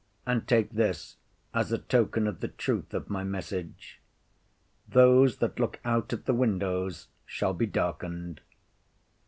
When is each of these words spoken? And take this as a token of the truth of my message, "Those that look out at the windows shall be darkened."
And 0.25 0.47
take 0.47 0.71
this 0.71 1.17
as 1.53 1.71
a 1.71 1.77
token 1.77 2.25
of 2.25 2.39
the 2.39 2.47
truth 2.47 2.91
of 2.95 3.07
my 3.11 3.23
message, 3.23 3.99
"Those 4.89 5.37
that 5.37 5.59
look 5.59 5.79
out 5.85 6.11
at 6.11 6.25
the 6.25 6.33
windows 6.33 7.09
shall 7.27 7.53
be 7.53 7.67
darkened." 7.67 8.41